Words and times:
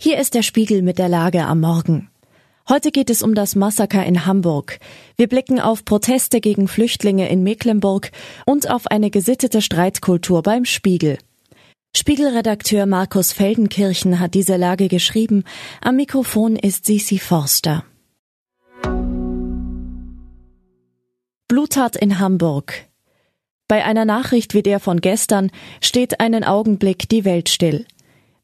Hier 0.00 0.20
ist 0.20 0.34
der 0.34 0.42
Spiegel 0.42 0.82
mit 0.82 1.00
der 1.00 1.08
Lage 1.08 1.44
am 1.44 1.58
Morgen. 1.58 2.08
Heute 2.68 2.92
geht 2.92 3.10
es 3.10 3.20
um 3.20 3.34
das 3.34 3.56
Massaker 3.56 4.06
in 4.06 4.26
Hamburg. 4.26 4.78
Wir 5.16 5.26
blicken 5.26 5.58
auf 5.58 5.84
Proteste 5.84 6.40
gegen 6.40 6.68
Flüchtlinge 6.68 7.28
in 7.28 7.42
Mecklenburg 7.42 8.12
und 8.46 8.70
auf 8.70 8.86
eine 8.86 9.10
gesittete 9.10 9.60
Streitkultur 9.60 10.42
beim 10.42 10.64
Spiegel. 10.64 11.18
Spiegelredakteur 11.96 12.86
Markus 12.86 13.32
Feldenkirchen 13.32 14.20
hat 14.20 14.34
diese 14.34 14.56
Lage 14.56 14.86
geschrieben. 14.86 15.42
Am 15.80 15.96
Mikrofon 15.96 16.54
ist 16.54 16.86
Sisi 16.86 17.18
Forster. 17.18 17.82
Bluttat 21.48 21.96
in 21.96 22.20
Hamburg. 22.20 22.84
Bei 23.66 23.84
einer 23.84 24.04
Nachricht 24.04 24.54
wie 24.54 24.62
der 24.62 24.78
von 24.78 25.00
gestern 25.00 25.50
steht 25.80 26.20
einen 26.20 26.44
Augenblick 26.44 27.08
die 27.08 27.24
Welt 27.24 27.48
still. 27.48 27.84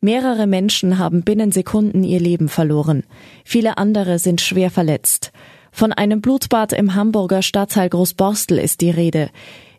Mehrere 0.05 0.47
Menschen 0.47 0.99
haben 0.99 1.23
binnen 1.23 1.51
Sekunden 1.51 2.05
ihr 2.05 2.21
Leben 2.21 2.51
verloren. 2.51 3.05
Viele 3.43 3.79
andere 3.79 4.19
sind 4.19 4.43
schwer 4.43 4.71
verletzt. 4.71 5.33
Von 5.73 5.95
einem 5.95 6.21
Blutbad 6.21 6.75
im 6.75 6.95
Hamburger 6.95 7.41
Stadtteil 7.41 7.89
Großborstel 7.89 8.59
ist 8.59 8.83
die 8.83 8.91
Rede. 8.91 9.31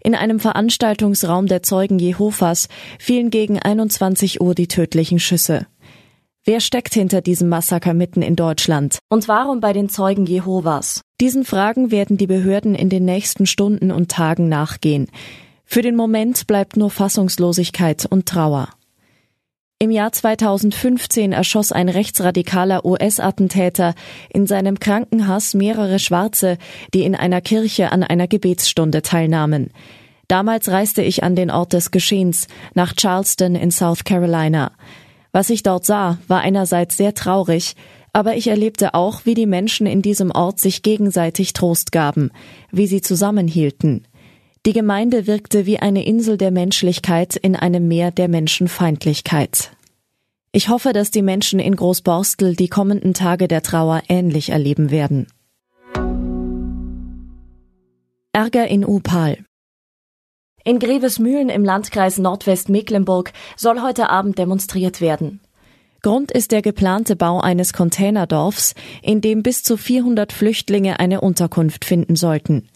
In 0.03 0.15
einem 0.15 0.39
Veranstaltungsraum 0.39 1.45
der 1.45 1.61
Zeugen 1.61 1.99
Jehovas 1.99 2.69
fielen 2.97 3.29
gegen 3.29 3.59
21 3.59 4.41
Uhr 4.41 4.55
die 4.55 4.67
tödlichen 4.67 5.19
Schüsse. 5.19 5.67
Wer 6.43 6.59
steckt 6.59 6.95
hinter 6.95 7.21
diesem 7.21 7.47
Massaker 7.47 7.93
mitten 7.93 8.23
in 8.23 8.35
Deutschland? 8.35 8.97
Und 9.09 9.27
warum 9.27 9.59
bei 9.59 9.73
den 9.73 9.89
Zeugen 9.89 10.25
Jehovas? 10.25 11.01
Diesen 11.21 11.45
Fragen 11.45 11.91
werden 11.91 12.17
die 12.17 12.25
Behörden 12.25 12.73
in 12.73 12.89
den 12.89 13.05
nächsten 13.05 13.45
Stunden 13.45 13.91
und 13.91 14.09
Tagen 14.09 14.49
nachgehen. 14.49 15.05
Für 15.65 15.83
den 15.83 15.95
Moment 15.95 16.47
bleibt 16.47 16.77
nur 16.77 16.89
Fassungslosigkeit 16.89 18.07
und 18.07 18.25
Trauer. 18.25 18.69
Im 19.85 19.91
Jahr 19.91 20.11
2015 20.11 21.31
erschoss 21.31 21.71
ein 21.71 21.89
rechtsradikaler 21.89 22.85
US-Attentäter 22.85 23.93
in 24.33 24.47
seinem 24.47 24.79
Krankenhaus 24.79 25.53
mehrere 25.53 25.99
Schwarze, 25.99 26.57
die 26.95 27.03
in 27.03 27.13
einer 27.13 27.39
Kirche 27.39 27.91
an 27.91 28.01
einer 28.01 28.27
Gebetsstunde 28.27 29.03
teilnahmen. 29.03 29.69
Damals 30.27 30.69
reiste 30.69 31.03
ich 31.03 31.23
an 31.23 31.35
den 31.35 31.51
Ort 31.51 31.73
des 31.73 31.91
Geschehens, 31.91 32.47
nach 32.73 32.95
Charleston 32.95 33.53
in 33.53 33.69
South 33.69 34.05
Carolina. 34.05 34.71
Was 35.31 35.51
ich 35.51 35.61
dort 35.61 35.85
sah, 35.85 36.17
war 36.27 36.39
einerseits 36.39 36.97
sehr 36.97 37.13
traurig, 37.13 37.75
aber 38.11 38.35
ich 38.37 38.47
erlebte 38.47 38.95
auch, 38.95 39.21
wie 39.25 39.35
die 39.35 39.45
Menschen 39.45 39.85
in 39.85 40.01
diesem 40.01 40.31
Ort 40.31 40.59
sich 40.59 40.81
gegenseitig 40.81 41.53
Trost 41.53 41.91
gaben, 41.91 42.31
wie 42.71 42.87
sie 42.87 43.01
zusammenhielten. 43.01 44.07
Die 44.65 44.73
Gemeinde 44.73 45.27
wirkte 45.27 45.67
wie 45.67 45.77
eine 45.77 46.07
Insel 46.07 46.37
der 46.37 46.49
Menschlichkeit 46.49 47.35
in 47.35 47.55
einem 47.55 47.87
Meer 47.87 48.09
der 48.09 48.27
Menschenfeindlichkeit. 48.27 49.69
Ich 50.51 50.69
hoffe, 50.69 50.91
dass 50.91 51.11
die 51.11 51.21
Menschen 51.21 51.59
in 51.59 51.75
Großborstel 51.75 52.55
die 52.55 52.67
kommenden 52.67 53.13
Tage 53.13 53.47
der 53.47 53.61
Trauer 53.61 54.01
ähnlich 54.09 54.49
erleben 54.49 54.89
werden. 54.89 55.27
Ärger 58.33 58.67
in 58.67 58.83
Upal. 58.83 59.37
In 60.63 60.79
Grevesmühlen 60.79 61.49
im 61.49 61.63
Landkreis 61.63 62.17
Nordwestmecklenburg 62.17 63.33
soll 63.55 63.83
heute 63.83 64.09
Abend 64.09 64.39
demonstriert 64.39 64.99
werden. 64.99 65.41
Grund 66.01 66.31
ist 66.31 66.51
der 66.51 66.63
geplante 66.63 67.15
Bau 67.15 67.39
eines 67.39 67.71
Containerdorfs, 67.71 68.73
in 69.03 69.21
dem 69.21 69.43
bis 69.43 69.61
zu 69.61 69.77
400 69.77 70.33
Flüchtlinge 70.33 70.99
eine 70.99 71.21
Unterkunft 71.21 71.85
finden 71.85 72.15
sollten. 72.15 72.67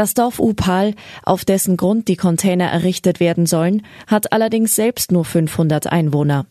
Das 0.00 0.14
Dorf 0.14 0.40
Upal, 0.40 0.94
auf 1.24 1.44
dessen 1.44 1.76
Grund 1.76 2.08
die 2.08 2.16
Container 2.16 2.70
errichtet 2.70 3.20
werden 3.20 3.44
sollen, 3.44 3.82
hat 4.06 4.32
allerdings 4.32 4.74
selbst 4.74 5.12
nur 5.12 5.26
500 5.26 5.92
Einwohner. 5.92 6.46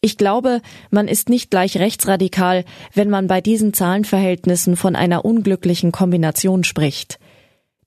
Ich 0.00 0.16
glaube, 0.16 0.62
man 0.88 1.06
ist 1.06 1.28
nicht 1.28 1.50
gleich 1.50 1.76
rechtsradikal, 1.76 2.64
wenn 2.94 3.10
man 3.10 3.26
bei 3.26 3.42
diesen 3.42 3.74
Zahlenverhältnissen 3.74 4.76
von 4.76 4.96
einer 4.96 5.26
unglücklichen 5.26 5.92
Kombination 5.92 6.64
spricht. 6.64 7.18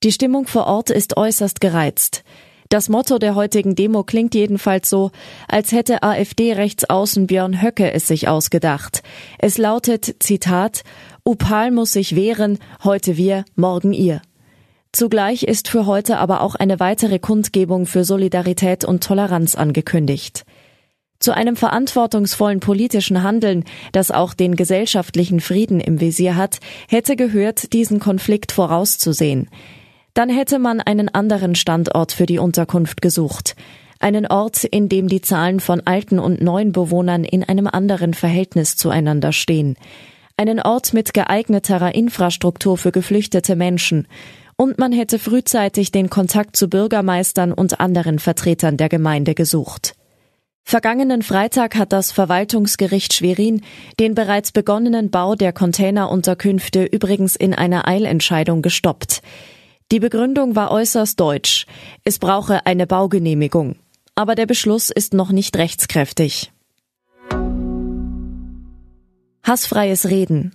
Die 0.04 0.12
Stimmung 0.12 0.46
vor 0.46 0.68
Ort 0.68 0.90
ist 0.90 1.16
äußerst 1.16 1.60
gereizt. 1.60 2.22
Das 2.68 2.88
Motto 2.88 3.18
der 3.18 3.34
heutigen 3.34 3.74
Demo 3.74 4.04
klingt 4.04 4.36
jedenfalls 4.36 4.88
so, 4.88 5.10
als 5.48 5.72
hätte 5.72 6.04
AfD-Rechtsaußen 6.04 7.26
Björn 7.26 7.60
Höcke 7.60 7.90
es 7.90 8.06
sich 8.06 8.28
ausgedacht. 8.28 9.02
Es 9.40 9.58
lautet, 9.58 10.22
Zitat, 10.22 10.84
Upal 11.24 11.72
muss 11.72 11.94
sich 11.94 12.14
wehren, 12.14 12.60
heute 12.84 13.16
wir, 13.16 13.44
morgen 13.56 13.92
ihr. 13.92 14.22
Zugleich 14.92 15.44
ist 15.44 15.68
für 15.68 15.86
heute 15.86 16.18
aber 16.18 16.40
auch 16.40 16.56
eine 16.56 16.80
weitere 16.80 17.20
Kundgebung 17.20 17.86
für 17.86 18.04
Solidarität 18.04 18.84
und 18.84 19.04
Toleranz 19.04 19.54
angekündigt. 19.54 20.44
Zu 21.20 21.36
einem 21.36 21.54
verantwortungsvollen 21.54 22.60
politischen 22.60 23.22
Handeln, 23.22 23.64
das 23.92 24.10
auch 24.10 24.34
den 24.34 24.56
gesellschaftlichen 24.56 25.40
Frieden 25.40 25.78
im 25.78 26.00
Visier 26.00 26.34
hat, 26.34 26.58
hätte 26.88 27.14
gehört, 27.14 27.72
diesen 27.72 28.00
Konflikt 28.00 28.52
vorauszusehen. 28.52 29.48
Dann 30.14 30.28
hätte 30.28 30.58
man 30.58 30.80
einen 30.80 31.08
anderen 31.08 31.54
Standort 31.54 32.12
für 32.12 32.26
die 32.26 32.38
Unterkunft 32.38 33.00
gesucht. 33.00 33.54
Einen 34.00 34.26
Ort, 34.26 34.64
in 34.64 34.88
dem 34.88 35.08
die 35.08 35.20
Zahlen 35.20 35.60
von 35.60 35.82
alten 35.84 36.18
und 36.18 36.40
neuen 36.40 36.72
Bewohnern 36.72 37.22
in 37.22 37.44
einem 37.44 37.66
anderen 37.66 38.14
Verhältnis 38.14 38.76
zueinander 38.76 39.32
stehen. 39.32 39.76
Einen 40.38 40.58
Ort 40.58 40.94
mit 40.94 41.12
geeigneterer 41.12 41.94
Infrastruktur 41.94 42.78
für 42.78 42.92
geflüchtete 42.92 43.56
Menschen 43.56 44.08
und 44.60 44.76
man 44.76 44.92
hätte 44.92 45.18
frühzeitig 45.18 45.90
den 45.90 46.10
Kontakt 46.10 46.54
zu 46.54 46.68
Bürgermeistern 46.68 47.50
und 47.54 47.80
anderen 47.80 48.18
Vertretern 48.18 48.76
der 48.76 48.90
Gemeinde 48.90 49.34
gesucht. 49.34 49.94
Vergangenen 50.64 51.22
Freitag 51.22 51.76
hat 51.76 51.94
das 51.94 52.12
Verwaltungsgericht 52.12 53.14
Schwerin 53.14 53.62
den 53.98 54.14
bereits 54.14 54.52
begonnenen 54.52 55.10
Bau 55.10 55.34
der 55.34 55.54
Containerunterkünfte 55.54 56.84
übrigens 56.84 57.36
in 57.36 57.54
einer 57.54 57.88
Eilentscheidung 57.88 58.60
gestoppt. 58.60 59.22
Die 59.92 59.98
Begründung 59.98 60.56
war 60.56 60.70
äußerst 60.72 61.18
deutsch. 61.18 61.64
Es 62.04 62.18
brauche 62.18 62.66
eine 62.66 62.86
Baugenehmigung. 62.86 63.76
Aber 64.14 64.34
der 64.34 64.44
Beschluss 64.44 64.90
ist 64.90 65.14
noch 65.14 65.32
nicht 65.32 65.56
rechtskräftig. 65.56 66.52
Hassfreies 69.42 70.10
Reden. 70.10 70.52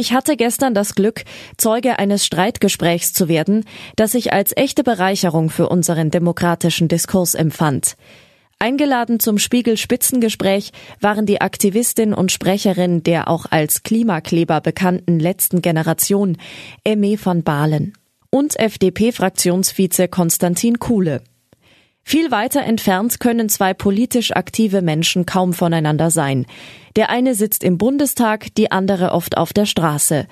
Ich 0.00 0.12
hatte 0.12 0.36
gestern 0.36 0.74
das 0.74 0.94
Glück, 0.94 1.24
Zeuge 1.56 1.98
eines 1.98 2.24
Streitgesprächs 2.24 3.12
zu 3.12 3.26
werden, 3.26 3.64
das 3.96 4.14
ich 4.14 4.32
als 4.32 4.56
echte 4.56 4.84
Bereicherung 4.84 5.50
für 5.50 5.68
unseren 5.68 6.12
demokratischen 6.12 6.86
Diskurs 6.86 7.34
empfand. 7.34 7.96
Eingeladen 8.60 9.18
zum 9.18 9.38
Spiegel-Spitzengespräch 9.38 10.70
waren 11.00 11.26
die 11.26 11.40
Aktivistin 11.40 12.14
und 12.14 12.30
Sprecherin 12.30 13.02
der 13.02 13.26
auch 13.26 13.46
als 13.50 13.82
Klimakleber 13.82 14.60
bekannten 14.60 15.18
letzten 15.18 15.62
Generation, 15.62 16.36
Emme 16.84 17.18
van 17.20 17.42
Balen, 17.42 17.92
und 18.30 18.54
FDP-Fraktionsvize 18.56 20.06
Konstantin 20.06 20.78
Kuhle. 20.78 21.22
Viel 22.10 22.30
weiter 22.30 22.62
entfernt 22.62 23.20
können 23.20 23.50
zwei 23.50 23.74
politisch 23.74 24.34
aktive 24.34 24.80
Menschen 24.80 25.26
kaum 25.26 25.52
voneinander 25.52 26.10
sein. 26.10 26.46
Der 26.96 27.10
eine 27.10 27.34
sitzt 27.34 27.62
im 27.62 27.76
Bundestag, 27.76 28.46
die 28.54 28.72
andere 28.72 29.12
oft 29.12 29.36
auf 29.36 29.52
der 29.52 29.66
Straße. 29.66 30.26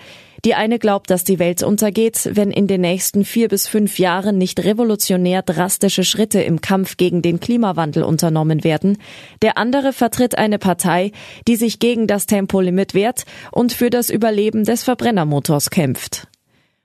Die 0.47 0.55
eine 0.55 0.79
glaubt, 0.79 1.11
dass 1.11 1.23
die 1.23 1.39
Welt 1.39 1.63
untergeht, 1.63 2.31
wenn 2.33 2.51
in 2.51 2.67
den 2.67 2.81
nächsten 2.81 3.27
vier 3.27 3.49
bis 3.49 3.69
fünf 3.69 3.99
Jahren 3.99 4.39
nicht 4.39 4.65
revolutionär 4.65 5.43
drastische 5.43 6.03
Schritte 6.03 6.41
im 6.41 6.63
Kampf 6.63 6.97
gegen 6.97 7.21
den 7.21 7.41
Klimawandel 7.41 8.05
unternommen 8.05 8.65
werden. 8.65 8.97
Der 9.43 9.59
andere 9.59 9.93
vertritt 9.93 10.39
eine 10.39 10.59
Partei, 10.59 11.13
die 11.47 11.57
sich 11.57 11.79
gegen 11.79 12.07
das 12.07 12.25
Tempolimit 12.25 12.95
wehrt 12.95 13.27
und 13.53 13.75
für 13.75 13.91
das 13.91 14.09
Überleben 14.09 14.65
des 14.65 14.83
Verbrennermotors 14.83 15.69
kämpft. 15.69 16.27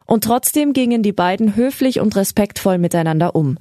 Und 0.06 0.25
trotzdem 0.25 0.73
gingen 0.73 1.02
die 1.02 1.13
beiden 1.13 1.56
höflich 1.56 2.02
und 2.02 2.18
respektvoll 2.18 2.78
miteinander 2.78 3.35
um. 3.35 3.58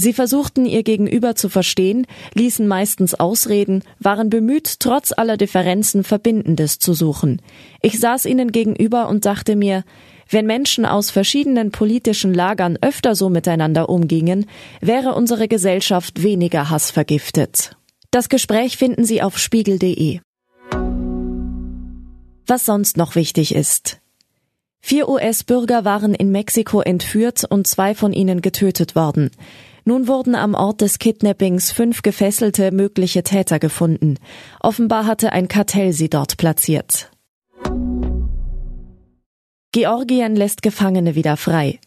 Sie 0.00 0.12
versuchten 0.12 0.64
ihr 0.64 0.84
Gegenüber 0.84 1.34
zu 1.34 1.48
verstehen, 1.48 2.06
ließen 2.34 2.68
meistens 2.68 3.14
Ausreden, 3.14 3.82
waren 3.98 4.30
bemüht, 4.30 4.78
trotz 4.78 5.12
aller 5.12 5.36
Differenzen 5.36 6.04
Verbindendes 6.04 6.78
zu 6.78 6.94
suchen. 6.94 7.42
Ich 7.82 7.98
saß 7.98 8.26
ihnen 8.26 8.52
gegenüber 8.52 9.08
und 9.08 9.26
dachte 9.26 9.56
mir, 9.56 9.82
wenn 10.30 10.46
Menschen 10.46 10.86
aus 10.86 11.10
verschiedenen 11.10 11.72
politischen 11.72 12.32
Lagern 12.32 12.78
öfter 12.80 13.16
so 13.16 13.28
miteinander 13.28 13.88
umgingen, 13.88 14.46
wäre 14.80 15.16
unsere 15.16 15.48
Gesellschaft 15.48 16.22
weniger 16.22 16.70
hassvergiftet. 16.70 17.76
Das 18.12 18.28
Gespräch 18.28 18.76
finden 18.76 19.04
Sie 19.04 19.20
auf 19.20 19.36
spiegel.de. 19.36 20.20
Was 22.46 22.64
sonst 22.64 22.96
noch 22.96 23.16
wichtig 23.16 23.52
ist. 23.52 24.00
Vier 24.80 25.08
US-Bürger 25.08 25.84
waren 25.84 26.14
in 26.14 26.30
Mexiko 26.30 26.82
entführt 26.82 27.44
und 27.44 27.66
zwei 27.66 27.96
von 27.96 28.12
ihnen 28.12 28.42
getötet 28.42 28.94
worden. 28.94 29.30
Nun 29.88 30.06
wurden 30.06 30.34
am 30.34 30.52
Ort 30.52 30.82
des 30.82 30.98
Kidnappings 30.98 31.72
fünf 31.72 32.02
gefesselte 32.02 32.72
mögliche 32.72 33.22
Täter 33.22 33.58
gefunden. 33.58 34.18
Offenbar 34.60 35.06
hatte 35.06 35.32
ein 35.32 35.48
Kartell 35.48 35.94
sie 35.94 36.10
dort 36.10 36.36
platziert. 36.36 37.10
Georgien 39.72 40.36
lässt 40.36 40.60
Gefangene 40.60 41.14
wieder 41.14 41.38
frei. 41.38 41.80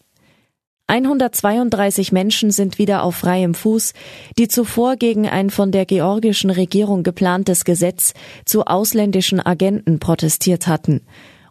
132 0.88 2.12
Menschen 2.12 2.50
sind 2.50 2.80
wieder 2.80 3.04
auf 3.04 3.18
freiem 3.18 3.54
Fuß, 3.54 3.94
die 4.36 4.48
zuvor 4.48 4.96
gegen 4.96 5.30
ein 5.30 5.52
von 5.52 5.72
der 5.72 5.86
georgischen 5.86 6.50
Regierung 6.50 7.04
geplantes 7.04 7.66
Gesetz 7.66 8.16
zu 8.46 8.66
ausländischen 8.66 9.40
Agenten 9.40 10.00
protestiert 10.00 10.66
hatten. 10.66 11.02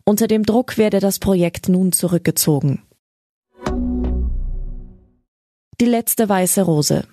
Unter 0.05 0.27
dem 0.27 0.43
Druck 0.43 0.79
werde 0.79 0.99
das 0.99 1.21
Projekt 1.21 1.69
nun 1.69 1.93
zurückgezogen. 1.93 2.83
Die 5.81 5.87
letzte 5.87 6.29
weiße 6.29 6.61
Rose. 6.61 7.05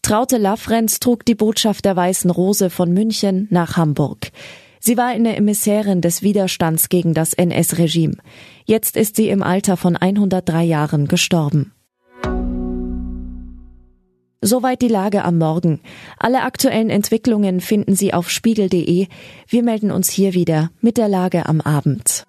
Traute 0.00 0.38
Laffrenz 0.38 1.00
trug 1.00 1.26
die 1.26 1.34
Botschaft 1.34 1.84
der 1.84 1.96
Weißen 1.96 2.30
Rose 2.30 2.70
von 2.70 2.90
München 2.94 3.46
nach 3.50 3.76
Hamburg. 3.76 4.30
Sie 4.80 4.96
war 4.96 5.08
eine 5.08 5.36
Emissärin 5.36 6.00
des 6.00 6.22
Widerstands 6.22 6.88
gegen 6.88 7.12
das 7.12 7.34
NS-Regime. 7.34 8.16
Jetzt 8.64 8.96
ist 8.96 9.16
sie 9.16 9.28
im 9.28 9.42
Alter 9.42 9.76
von 9.76 9.96
103 9.96 10.64
Jahren 10.64 11.08
gestorben. 11.08 11.74
Soweit 14.40 14.80
die 14.80 14.88
Lage 14.88 15.22
am 15.22 15.36
Morgen. 15.36 15.80
Alle 16.18 16.42
aktuellen 16.42 16.88
Entwicklungen 16.88 17.60
finden 17.60 17.96
Sie 17.96 18.14
auf 18.14 18.30
spiegel.de. 18.30 19.08
Wir 19.46 19.62
melden 19.62 19.90
uns 19.90 20.08
hier 20.08 20.32
wieder 20.32 20.70
mit 20.80 20.96
der 20.96 21.08
Lage 21.08 21.44
am 21.44 21.60
Abend. 21.60 22.24